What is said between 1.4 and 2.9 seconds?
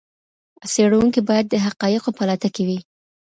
د حقایقو په لټه کې وي.